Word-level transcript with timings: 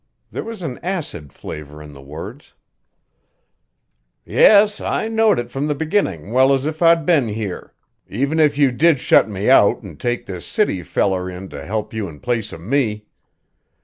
There 0.31 0.43
was 0.43 0.63
an 0.63 0.79
acid 0.81 1.31
flavor 1.31 1.79
in 1.79 1.93
the 1.93 2.01
words. 2.01 2.53
"Yes, 4.25 4.81
I 4.81 5.07
knowed 5.07 5.37
it 5.37 5.51
from 5.51 5.67
the 5.67 5.75
beginnin' 5.75 6.31
well 6.31 6.55
as 6.55 6.65
if 6.65 6.81
I'd 6.81 7.05
been 7.05 7.27
here, 7.27 7.75
even 8.09 8.39
if 8.39 8.57
you 8.57 8.71
did 8.71 8.99
shut 8.99 9.29
me 9.29 9.47
out 9.47 9.83
an' 9.85 9.97
take 9.97 10.25
this 10.25 10.47
city 10.47 10.81
feller 10.81 11.29
in 11.29 11.49
to 11.49 11.63
help 11.63 11.93
you 11.93 12.07
in 12.09 12.19
place 12.19 12.51
of 12.51 12.61
me. 12.61 13.05